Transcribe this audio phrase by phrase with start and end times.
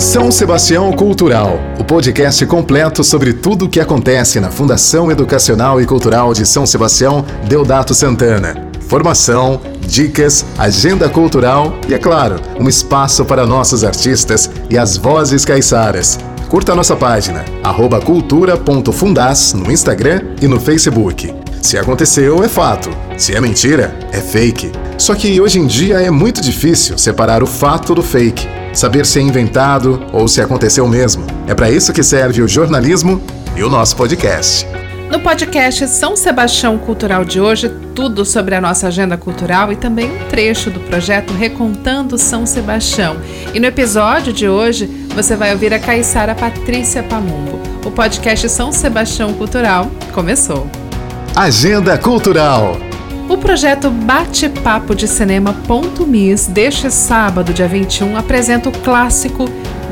[0.00, 5.84] São Sebastião Cultural, o podcast completo sobre tudo o que acontece na Fundação Educacional e
[5.84, 8.66] Cultural de São Sebastião Deodato Santana.
[8.88, 15.44] Formação, dicas, agenda cultural e, é claro, um espaço para nossos artistas e as vozes
[15.44, 16.18] caiçaras.
[16.48, 17.44] Curta a nossa página,
[18.02, 21.32] cultura.fundas no Instagram e no Facebook.
[21.60, 22.88] Se aconteceu, é fato.
[23.18, 24.72] Se é mentira, é fake.
[24.96, 29.18] Só que hoje em dia é muito difícil separar o fato do fake, saber se
[29.18, 31.24] é inventado ou se aconteceu mesmo.
[31.46, 33.22] É para isso que serve o jornalismo
[33.56, 34.66] e o nosso podcast.
[35.10, 40.08] No podcast São Sebastião Cultural de hoje, tudo sobre a nossa agenda cultural e também
[40.08, 43.16] um trecho do projeto Recontando São Sebastião.
[43.52, 47.60] E no episódio de hoje, você vai ouvir a Caiçara Patrícia Palumbo.
[47.84, 50.70] O podcast São Sebastião Cultural começou.
[51.34, 52.89] Agenda Cultural.
[53.30, 55.54] O projeto Bate-Papo de Cinema
[56.04, 59.44] Miss deste sábado, dia 21, apresenta o clássico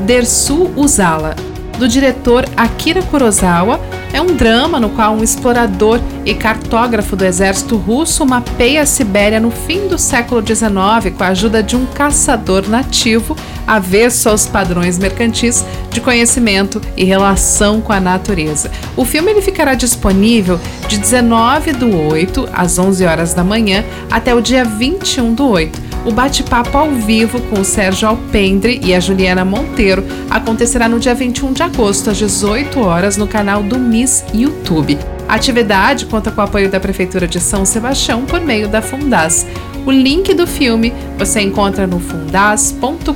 [0.05, 1.37] Dersu Uzala,
[1.79, 3.79] do diretor Akira Kurosawa,
[4.11, 9.39] é um drama no qual um explorador e cartógrafo do exército russo mapeia a Sibéria
[9.39, 14.97] no fim do século XIX com a ajuda de um caçador nativo avesso aos padrões
[14.97, 18.69] mercantis de conhecimento e relação com a natureza.
[18.97, 24.35] O filme ele ficará disponível de 19 do 8 às 11 horas da manhã até
[24.35, 28.99] o dia 21 do 8 o bate-papo ao vivo com o Sérgio Alpendre e a
[28.99, 34.25] Juliana Monteiro acontecerá no dia 21 de agosto, às 18 horas, no canal do Miss
[34.33, 34.97] YouTube.
[35.27, 39.45] A atividade conta com o apoio da Prefeitura de São Sebastião por meio da Fundas.
[39.85, 43.13] O link do filme você encontra no fundas.com.br.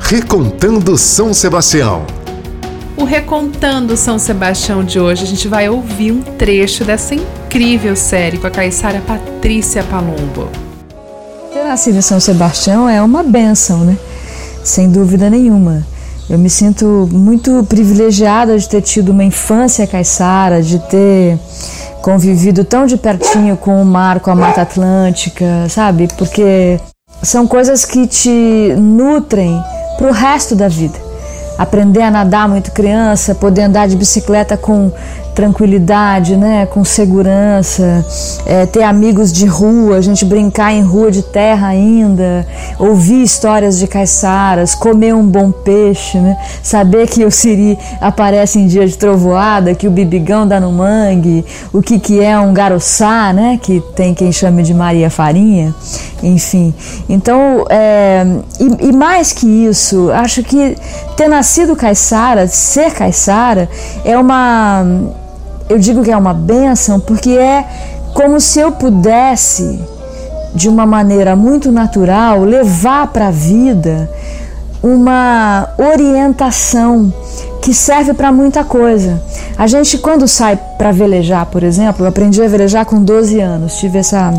[0.00, 2.06] Recontando São Sebastião.
[2.96, 8.38] O Recontando São Sebastião de hoje, a gente vai ouvir um trecho dessa incrível série
[8.38, 10.69] com a caiçara Patrícia Palumbo.
[11.70, 13.96] Ter nascido em São Sebastião é uma benção, né?
[14.64, 15.86] Sem dúvida nenhuma.
[16.28, 21.38] Eu me sinto muito privilegiada de ter tido uma infância caiçara, de ter
[22.02, 26.08] convivido tão de pertinho com o mar, com a Mata Atlântica, sabe?
[26.18, 26.80] Porque
[27.22, 29.56] são coisas que te nutrem
[29.96, 31.09] para o resto da vida
[31.60, 34.90] aprender a nadar muito criança, poder andar de bicicleta com
[35.34, 38.04] tranquilidade, né, com segurança,
[38.46, 42.46] é, ter amigos de rua, a gente brincar em rua de terra ainda,
[42.78, 48.66] ouvir histórias de caiçaras, comer um bom peixe, né, saber que o siri aparece em
[48.66, 53.32] dia de trovoada, que o bibigão dá no mangue, o que, que é um garoçá,
[53.32, 55.74] né, que tem quem chame de Maria Farinha,
[56.22, 56.74] enfim.
[57.08, 58.26] Então, é,
[58.58, 60.76] e, e mais que isso, acho que
[61.16, 63.68] ter nascido caiçara, ser caiçara,
[64.04, 64.84] é uma
[65.68, 67.64] eu digo que é uma benção porque é
[68.14, 69.80] como se eu pudesse,
[70.54, 74.10] de uma maneira muito natural, levar para a vida
[74.82, 77.12] uma orientação
[77.62, 79.22] que serve para muita coisa.
[79.56, 83.76] A gente, quando sai para velejar, por exemplo, eu aprendi a velejar com 12 anos,
[83.76, 84.32] tive essa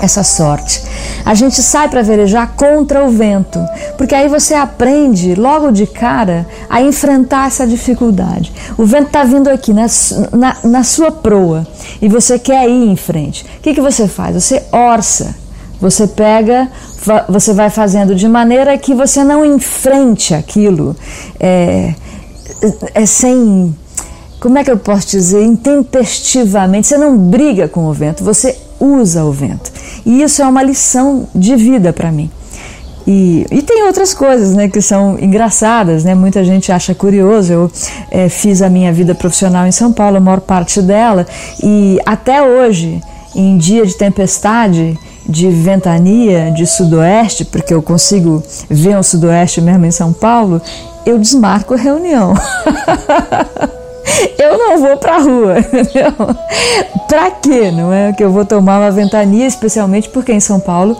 [0.00, 0.82] essa sorte.
[1.24, 3.58] A gente sai para velejar contra o vento,
[3.96, 8.52] porque aí você aprende logo de cara a enfrentar essa dificuldade.
[8.76, 9.86] O vento está vindo aqui na,
[10.32, 11.66] na, na, sua proa
[12.00, 13.44] e você quer ir em frente.
[13.58, 14.34] O que, que você faz?
[14.34, 15.34] Você orça.
[15.80, 16.68] Você pega,
[17.26, 20.94] você vai fazendo de maneira que você não enfrente aquilo
[21.38, 21.94] é,
[22.94, 23.74] é sem
[24.40, 26.86] como é que eu posso dizer, intempestivamente.
[26.86, 29.70] Você não briga com o vento, você usa o vento.
[30.04, 32.30] E isso é uma lição de vida para mim.
[33.06, 36.14] E, e, tem outras coisas né, que são engraçadas, né?
[36.14, 37.52] muita gente acha curioso.
[37.52, 37.72] Eu
[38.10, 41.26] é, fiz a minha vida profissional em São Paulo, a maior parte dela,
[41.62, 43.00] e até hoje,
[43.34, 49.86] em dia de tempestade, de ventania, de sudoeste, porque eu consigo ver o sudoeste mesmo
[49.86, 50.60] em São Paulo,
[51.06, 52.34] eu desmarco a reunião.
[54.38, 56.12] eu não vou pra rua, entendeu?
[57.08, 58.12] Pra quê, não é?
[58.12, 60.96] Que eu vou tomar uma ventania, especialmente porque em São Paulo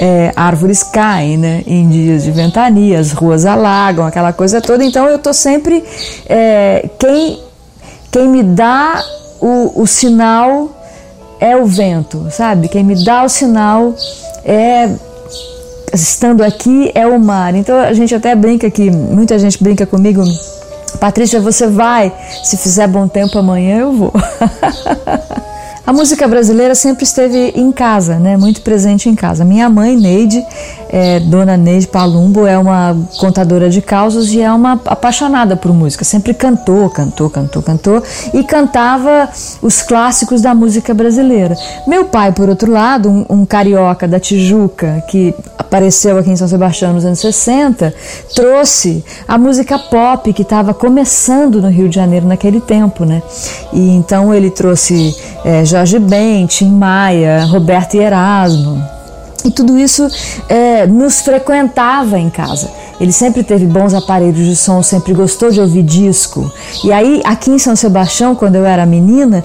[0.00, 1.62] é, árvores caem, né?
[1.66, 4.84] Em dias de ventania, as ruas alagam, aquela coisa toda.
[4.84, 5.84] Então eu tô sempre.
[6.28, 7.40] É, quem,
[8.10, 9.02] quem me dá
[9.40, 10.70] o, o sinal
[11.38, 12.68] é o vento, sabe?
[12.68, 13.94] Quem me dá o sinal
[14.44, 14.90] é
[15.92, 17.54] estando aqui é o mar.
[17.54, 20.22] Então a gente até brinca aqui, muita gente brinca comigo
[20.98, 22.12] Patrícia, você vai?
[22.44, 24.12] Se fizer bom tempo amanhã, eu vou.
[25.86, 28.36] A música brasileira sempre esteve em casa, né?
[28.36, 29.44] Muito presente em casa.
[29.44, 30.44] Minha mãe, Neide,
[30.92, 36.04] é, Dona Neide Palumbo é uma contadora de causas e é uma apaixonada por música.
[36.04, 38.02] Sempre cantou, cantou, cantou, cantou
[38.34, 39.28] e cantava
[39.62, 41.56] os clássicos da música brasileira.
[41.86, 46.48] Meu pai, por outro lado, um, um carioca da Tijuca que apareceu aqui em São
[46.48, 47.94] Sebastião nos anos 60,
[48.34, 53.22] trouxe a música pop que estava começando no Rio de Janeiro naquele tempo, né?
[53.72, 55.14] E então ele trouxe
[55.44, 58.99] é, Jorge Ben, Tim Maia, Roberto Erasmo.
[59.44, 60.06] E tudo isso
[60.48, 62.70] é, nos frequentava em casa.
[63.00, 66.52] Ele sempre teve bons aparelhos de som, sempre gostou de ouvir disco.
[66.84, 69.42] E aí, aqui em São Sebastião, quando eu era menina,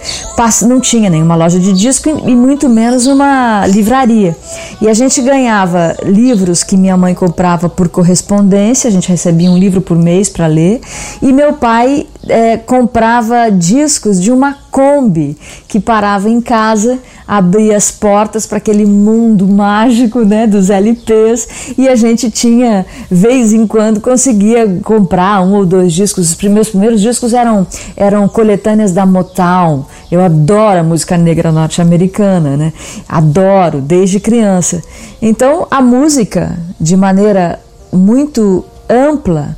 [0.67, 4.35] não tinha nenhuma loja de disco e muito menos uma livraria.
[4.81, 9.57] E a gente ganhava livros que minha mãe comprava por correspondência, a gente recebia um
[9.57, 10.81] livro por mês para ler,
[11.21, 15.37] e meu pai é, comprava discos de uma Kombi
[15.67, 21.87] que parava em casa, abria as portas para aquele mundo mágico né, dos LPs e
[21.87, 26.31] a gente tinha, vez em quando, conseguia comprar um ou dois discos.
[26.31, 29.85] Os meus primeiros discos eram, eram coletâneas da Motown.
[30.11, 32.73] Eu adoro a música negra norte-americana, né?
[33.07, 34.83] adoro desde criança.
[35.21, 37.59] Então a música, de maneira
[37.93, 39.55] muito ampla,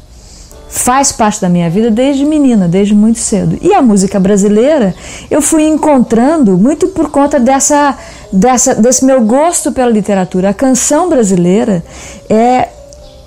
[0.69, 3.57] faz parte da minha vida desde menina, desde muito cedo.
[3.61, 4.93] E a música brasileira
[5.29, 7.97] eu fui encontrando muito por conta dessa,
[8.31, 10.49] dessa, desse meu gosto pela literatura.
[10.49, 11.83] A canção brasileira
[12.29, 12.69] é,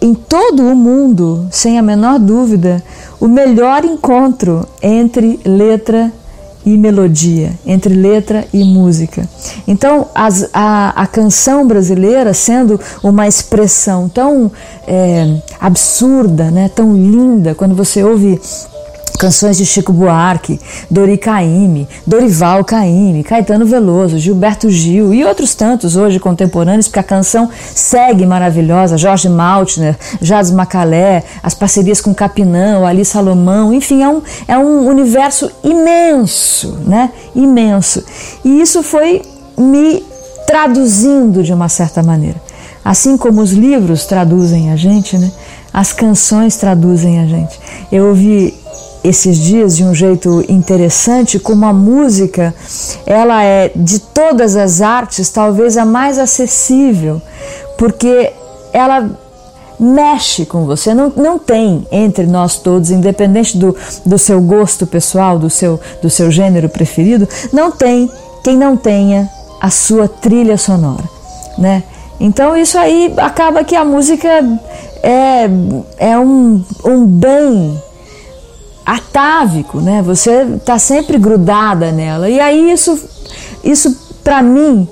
[0.01, 2.83] em todo o mundo, sem a menor dúvida,
[3.19, 6.13] o melhor encontro entre letra
[6.65, 9.29] e melodia, entre letra e música.
[9.67, 14.51] Então, as, a, a canção brasileira, sendo uma expressão tão
[14.87, 18.41] é, absurda, né, tão linda, quando você ouve
[19.19, 20.61] canções de Chico Buarque,
[20.91, 27.05] Dori Caymmi, Dorival Caymmi, Caetano Veloso, Gilberto Gil e outros tantos hoje contemporâneos, porque a
[27.05, 34.09] canção segue maravilhosa, Jorge Maltner, Jazz Macalé, as parcerias com Capinão, Ali Salomão, enfim, é
[34.09, 37.11] um, é um universo imenso, né?
[37.35, 38.05] Imenso.
[38.45, 39.23] E isso foi
[39.57, 40.03] me
[40.47, 42.41] traduzindo de uma certa maneira.
[42.85, 45.31] Assim como os livros traduzem a gente, né?
[45.73, 47.61] As canções traduzem a gente.
[47.93, 48.60] Eu ouvi
[49.03, 52.55] esses dias de um jeito interessante como a música
[53.07, 57.21] ela é de todas as artes talvez a mais acessível
[57.79, 58.33] porque
[58.73, 59.11] ela
[59.79, 60.93] mexe com você.
[60.93, 63.75] Não, não tem entre nós todos independente do,
[64.05, 68.11] do seu gosto pessoal do seu, do seu gênero preferido não tem
[68.45, 69.29] quem não tenha
[69.61, 71.21] a sua trilha sonora
[71.57, 71.83] né?
[72.19, 74.29] Então isso aí acaba que a música
[75.03, 75.49] é,
[75.99, 77.81] é um, um bem
[78.91, 80.03] atávico, né?
[80.03, 82.29] Você está sempre grudada nela.
[82.29, 82.99] E aí isso,
[83.63, 84.89] isso para mim,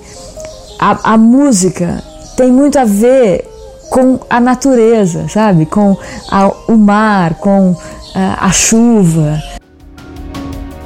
[0.79, 2.03] a, a, música
[2.37, 3.45] tem muito a ver
[3.91, 5.67] com a natureza, sabe?
[5.67, 5.97] Com
[6.31, 7.75] a, o mar, com
[8.15, 9.43] a, a chuva.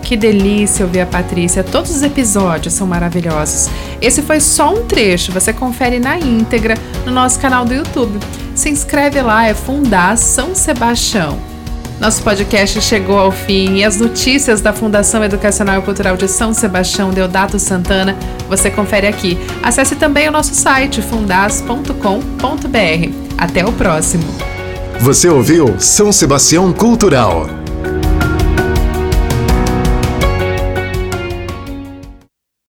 [0.03, 1.63] Que delícia ouvir a Patrícia.
[1.63, 3.69] Todos os episódios são maravilhosos.
[4.01, 8.19] Esse foi só um trecho, você confere na íntegra no nosso canal do YouTube.
[8.55, 11.52] Se inscreve lá, é Fundação Sebastião.
[12.03, 16.53] Nosso podcast chegou ao fim e as notícias da Fundação Educacional e Cultural de São
[16.53, 18.17] Sebastião Deodato Santana
[18.49, 19.39] você confere aqui.
[19.63, 21.95] Acesse também o nosso site fundas.com.br.
[23.39, 24.25] Até o próximo.
[24.99, 27.62] Você ouviu São Sebastião Cultural